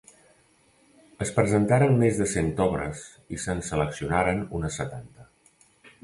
Es 1.25 1.31
presentaren 1.33 1.91
més 2.03 2.17
de 2.21 2.25
cent 2.31 2.49
obres 2.65 3.03
i 3.37 3.39
se’n 3.43 3.61
seleccionaren 3.67 4.41
unes 4.61 4.79
setanta. 4.81 5.29